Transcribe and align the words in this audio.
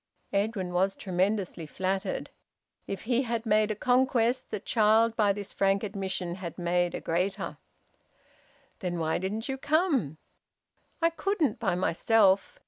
Edwin 0.33 0.73
was 0.73 0.95
tremendously 0.95 1.67
flattered. 1.67 2.31
If 2.87 3.03
he 3.03 3.21
had 3.21 3.45
made 3.45 3.69
a 3.69 3.75
conquest, 3.75 4.49
the 4.49 4.59
child 4.59 5.15
by 5.15 5.31
this 5.31 5.53
frank 5.53 5.83
admission 5.83 6.33
had 6.41 6.57
made 6.57 6.95
a 6.95 6.99
greater. 6.99 7.57
"Then 8.79 8.97
why 8.97 9.19
didn't 9.19 9.47
you 9.47 9.59
come?" 9.59 10.17
"I 11.03 11.11
couldn't, 11.11 11.59
by 11.59 11.75
myself. 11.75 12.59